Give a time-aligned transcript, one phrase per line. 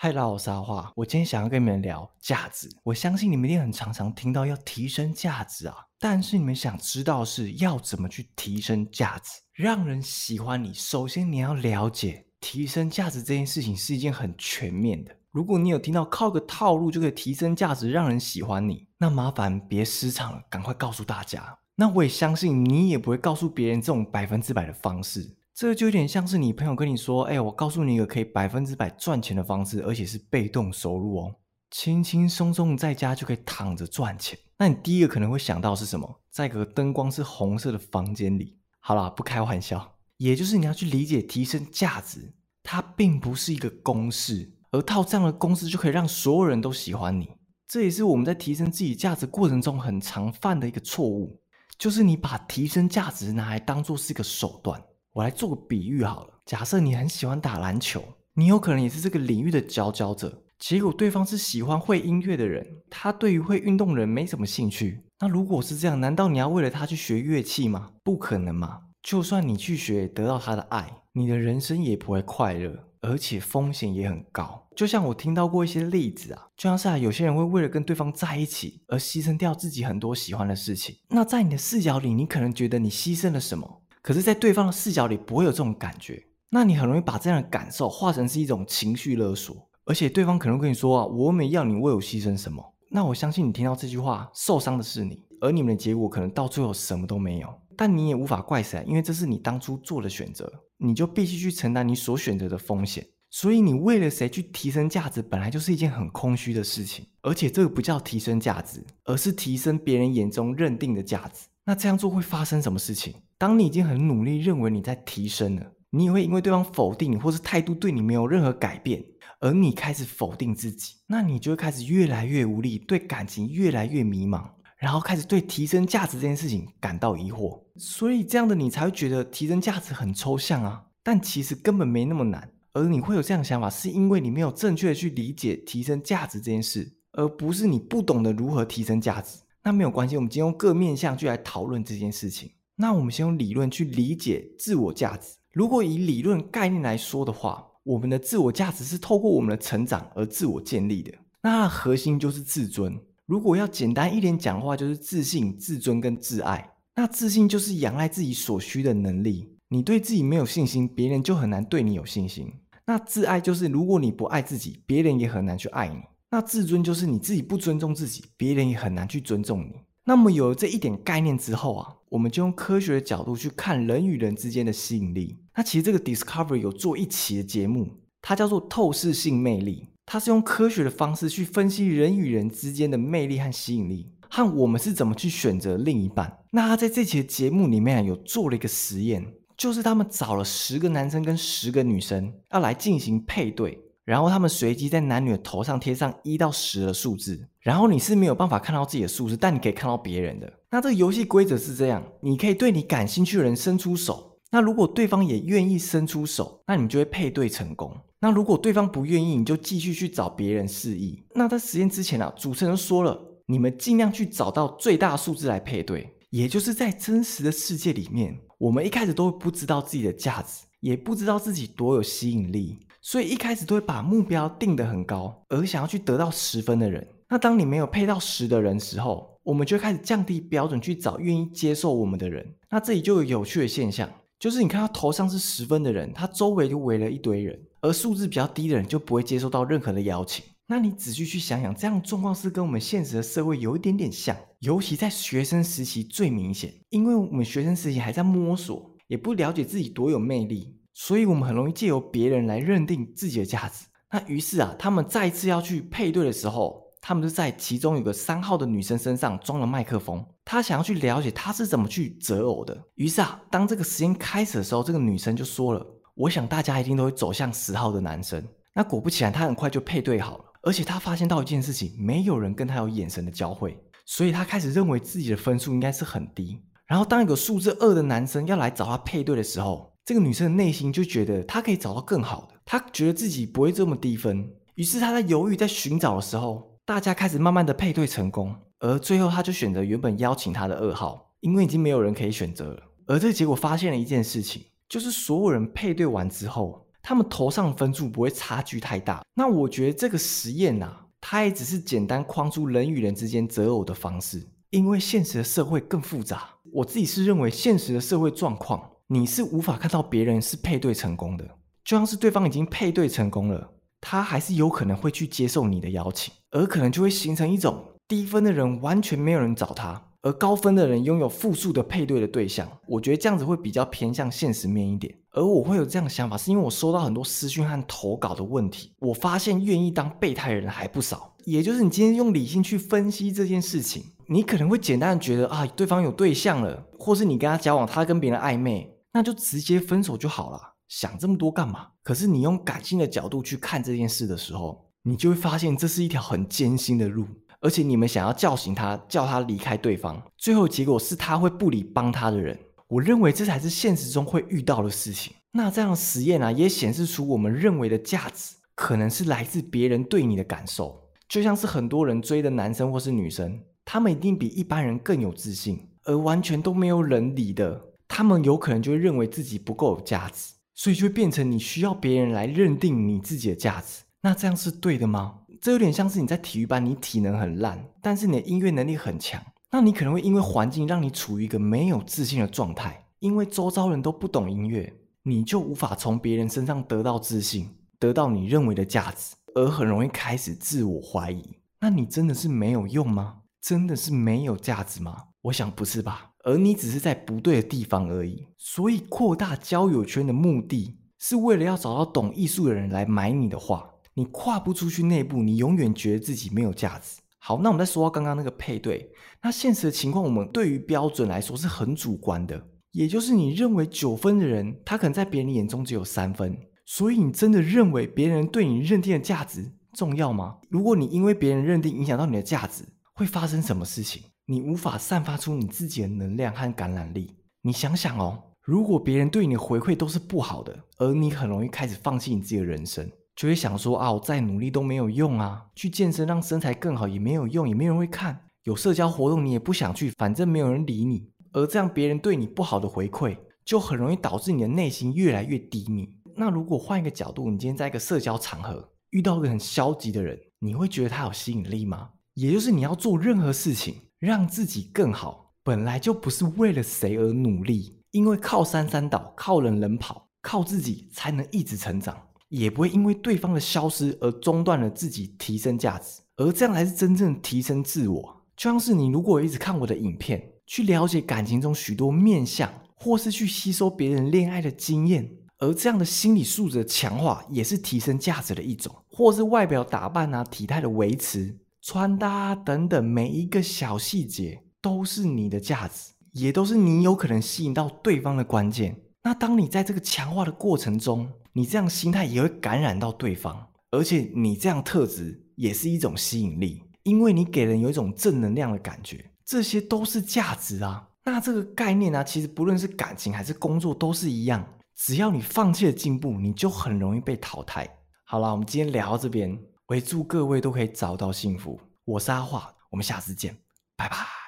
[0.00, 0.92] 嗨，大家好，我是阿华。
[0.94, 2.70] 我今天想要跟你们聊价值。
[2.84, 10.72] 我相信你们一定很常常听到要提升价值啊，但是你们想知道是要怎么去提升价值，让人喜欢你。
[10.72, 15.16] 首先你要了解提升价值这件事情是一件很全面的。
[15.32, 21.58] 如果你有听到靠个套路就可以提升价值，让人喜欢你，那麻烦别失场了，赶快告诉大家。
[21.74, 25.37] 那我也相信你也不会告诉别人这种百分之百的方式。
[25.58, 31.34] 这个就有点像是你朋友跟你说：“哎，我告诉你一个可以百分之百赚钱的方式，而且是被动收入哦，
[31.72, 36.20] 轻轻松松在家就可以躺着赚钱。”那你第一个可能会想到是什么？
[36.30, 38.56] 在一个灯光是红色的房间里。
[38.78, 42.32] 好啦，不开玩笑，也就是你要去理解提升价值，
[42.62, 47.28] 它并不是一个公式，而套这样的公式就可以让所有人都喜欢你。
[47.66, 51.42] 这也是我们在提升自己价值过程中很常犯的一个错误，
[51.76, 54.80] 就是你把提升价值拿来当做是一个手段。
[55.18, 58.00] 我来做个比喻好了，假设你很喜欢打篮球，
[58.34, 65.00] 你有可能也是这个领域的佼佼者，结果对方是喜欢会音乐的人，他对于会运动人没什么兴趣。
[65.18, 67.90] 那如果是这样，难道你要为了他去学乐器吗？
[68.04, 68.82] 不可能嘛！
[69.02, 74.68] 就算你去学，得到他的爱，你的人生也不会快乐，而且风险也很高。
[74.76, 80.94] 就像我听到过一些例子啊，就像是啊，有些人会为了跟对方在一起而牺牲掉自己很多喜欢的事情。
[81.08, 83.82] 那在你的视角里，你可能觉得你牺牲了什么？
[84.08, 92.64] 可是，在对方的视角里不会有这种感觉，那你很容易把这样的感受化成是一种情绪勒索，而且对方可能跟你说啊，我没要你为我牺牲什么。
[92.90, 97.54] 那我相信你听到这句话，受伤的是你，而你们的结果可能到最后什么都没有。
[97.76, 103.06] 但你也无法怪谁，因为这是你当初做的选择，你就必须去承担你所选择的风险。
[103.28, 107.06] 所以，你为了谁去提升价值，本来就是一件很空虚的事情。
[107.20, 111.46] 而且，这个不叫提升价值，而是提升别人眼中认定的价值。
[111.68, 113.14] 那这样做会发生什么事情？
[113.36, 119.04] 当你已经很努力，认为你在提升了，你也会因为对方否定你，或是态度对你没有任何改变，
[119.38, 127.62] 而你开始否定自己，那你就会开始越来越无力，对感情越来越迷茫，然后开始对提升价值这件事情感到疑惑。
[127.76, 132.50] 所以这样的你才会觉得提升价值很抽象啊，但其实根本没那么难。
[132.72, 139.40] 而你会有这样的想法，是因为你没有正确的去理解提升价值这件事，而不是你不懂得如何提升价值。
[139.68, 142.50] 那没有关系，我们今天用各面向去来讨论这件事情。
[142.76, 145.36] 那我们先用理论去理解自我价值。
[145.52, 151.12] 如果以理论概念来说的话，我们的自我价值是透过我们的成长而自我建立的。
[151.42, 152.98] 那核心就是自尊。
[153.26, 156.66] 如果要简单一点讲的话，就是自信、自尊跟自爱。
[156.94, 159.54] 那自信就是仰赖自己所需的能力。
[159.68, 162.50] 你对自己没有信心，别人就很难对你有信心。
[162.86, 166.00] 那自爱就是如果你不爱自己，别人也很难去爱你。
[166.30, 169.76] 那自尊就是你自己不尊重自己，别人也很难去尊重你。
[170.04, 175.36] 那么有了这一点概念之后啊，我们就用科学的角度去看人与人之间的吸引力。
[175.54, 177.88] 那其实这个 Discovery 有做一期的节目，
[178.22, 186.38] 它叫做透视性魅力，它是用科学的方式去分析人与人之间的魅力和吸引力，和我们是怎么去选择另一半。
[186.52, 193.78] 那他在这期的节目里面啊有做了一个实验，就是他们找了十个男生跟十个女生要来进行配对。
[194.08, 200.50] 然后他们随机在男女的头上贴上一到十的数字，然后你是没有办法看到自己的数字，但你可以看到别人的。
[200.70, 207.94] 那这个游戏规则是这样：你可以对你感兴趣的人伸出手，那如果对方也愿意伸出手，那你们就会配对成功。
[208.18, 211.22] 那如果对方不愿意，你就继续去找别人示意。
[211.34, 222.78] 那在实验之前啊，主持人说了，你们尽量去找到最大数字来配对，也就是在真实的世界里面，我们一开始都不知道自己的价值，也不知道自己多有吸引力。
[223.00, 227.06] 所以一开始都会把目标定得很高，而想要去得到十分的人。
[227.28, 232.54] 那当你没有配到十的人时候，我们就开始降低标准去找愿意接受我们的人。
[232.70, 240.44] 那这里就有有趣的现象，就是你看他头上是十分的人，他周围就围了一堆人，而数字比较低的人就不会接受到任何的邀请。
[240.66, 250.77] 那你仔细去想想，这样状况是跟我们现实的社会有一点点像，尤其在学生时期最明显，因为我们学生时期还在摸索，也不了解自己多有魅力。
[251.00, 253.86] 所以，我们很容易借由别人来认定自己的价值。
[254.10, 262.76] 那于是啊，他们再次要去配对的时候，他们就在其中有个三号的女生身上装了麦克风，他想要去了解她是怎么去择偶的。
[262.96, 265.86] 于是啊，当这个实验开始的时候，这个女生就说了
[266.16, 270.44] ：“我想大家一定都会走向十号的男生。”那果不其然，她很快就配对好了。
[270.64, 276.60] 而且她发现到一件事情，没有人跟她有眼神的交汇，所以她开始认为自己的分数应该是很低。
[276.86, 292.82] 然后，当一个数字二的男生要来找她配对的时候，这个女生的内心就觉得她可以找到更好的，她觉得自己不会这么低分，于是她在犹豫、在寻找的时候，大家开始慢慢的配对成功，而最后她就选择原本邀请她的二号，因为已经没有人可以选择了。
[293.06, 299.22] 而这个结果发现了一件事情，就是所有人配对完之后，他们头上分数不会差距太大。
[299.34, 300.90] 那我觉得这个实验呐，
[301.20, 306.48] 它也只是简单框出人与人之间择偶的方式，因为现实的社会更复杂。
[306.72, 311.44] 我自己是认为，现实的社会状况，你是无法看到别人是配对成功的，
[311.82, 313.70] 就像是对方已经配对成功了，
[314.02, 320.02] 他还是有可能会去接受你的邀请，而可能就会形成一种低分的人完全没有人找他。
[320.20, 325.14] 而高分的人拥有复数的配对的对象，我觉得这样子会比较偏向现实面一点。
[325.30, 331.34] 而我会有这样的想法，是因为我收到很多私讯和投稿的问题，我发现愿意当备胎的人还不少。
[331.44, 340.74] 也就是你今天用理性去分析这件事情，你可能会简单的觉得啊，对方有对象了，或是你跟他交往，他跟别人暧昧，那就直接分手就好了。
[340.88, 341.88] 想这么多干嘛？
[342.02, 347.26] 可是你用感性的角度去看这件事的时候，你就会发现这是一条很艰辛的路。
[347.60, 352.58] 而且你们想要叫醒他，叫他离开对方，最后结果是他会不理帮他的人。
[352.86, 355.34] 我认为这才是现实中会遇到的事情。
[355.52, 361.10] 那这样实验啊，也显示出我们认为的价值，可能是来自别人对你的感受。
[361.28, 374.02] 就像是很多人追的男生或是女生，他们一定比一般人更有自信，而完全都没有人理的，他们有可能就会认为自己不够有价值，所以就会变成你需要别人来认定你自己的价值。
[374.22, 375.40] 那这样是对的吗？
[375.60, 379.40] 这有点像是你在体育班，你体能很烂，但是你的音乐能力很强。
[379.70, 384.92] 那你可能会因为环境让你处于一个没有自信的状态，因为周遭人都不懂音乐，
[385.24, 387.68] 你就无法从别人身上得到自信，
[387.98, 391.44] 得到你认为的价值，而很容易开始自我怀疑。
[391.80, 393.40] 那你真的是没有用吗？
[393.60, 395.24] 真的是没有价值吗？
[395.42, 396.30] 我想不是吧。
[396.44, 398.46] 而你只是在不对的地方而已。
[398.56, 403.94] 所以扩大交友圈的目的是为了要找到懂艺术的人来买你的画。
[404.14, 407.20] 你跨不出去内部，你永远觉得自己没有价值。
[407.38, 409.10] 好，那我们再说到刚刚那个配对，
[409.42, 420.56] 那现实的情况，我们对于标准来说是很主观的，也就是你认为九分的人，他可能在别人眼中只有三分，所以你真的认为别人对你认定的价值重要吗？
[420.68, 424.24] 如果你因为别人认定影响到你的价值，会发生什么事情？
[424.50, 427.34] 你无法散发出你自己的能量和感染力。
[427.60, 433.06] 你想想哦，如果别人对你的回馈都是不好的，而你很容易开始放弃你自己的人生。
[433.36, 438.40] 就会想说啊，我再努力都没有用啊，去健身让身材更好也没有用，也没人会看。
[438.64, 441.30] 有社交活动你也不想去，反正没有人理你。
[441.52, 443.36] 而这样别人对你不好的回馈，
[443.66, 446.08] 就很容易导致你的内心越来越低迷。
[446.34, 452.08] 那如果换一个角度，你今天在一个社交场合遇到一个很消极的人，你会觉得他有吸引力吗？
[452.32, 462.16] 也就是你要做任何事情让自己更好，本来就不是为了谁而努力，因为靠山山倒，靠人人跑，靠自己才能一直成长。
[462.48, 468.42] 也不会因为对方的消失而中断了自己提升价值，而这样才是真正提升自我。
[468.56, 481.54] 就像是你如果一直看我的影片，去了解感情中许多面相，或是去吸收别人恋爱的经验，而这样的心理素质的强化也是提升价值的一种，或是外表打扮啊、体态的维持、
[481.90, 488.94] 穿搭等等，每一个小细节都是你的价值，也都是你有可能吸引到对方的关键。
[489.22, 501.08] 那当你在这个强化的过程中，你这样心态也会感染到对方，而且你这样特质也是一种吸引力，因为你给人有一种正能量的感觉，这些都是价值啊。
[501.24, 504.62] 那这个概念呢，其实不论是感情还是工作都是一样，
[504.94, 507.88] 只要你放弃了进步，你就很容易被淘汰。
[508.24, 509.58] 好了，我们今天聊到这边，
[509.94, 511.80] 也祝各位都可以找到幸福。
[512.04, 513.56] 我是阿华，我们下次见，
[513.96, 514.47] 拜拜。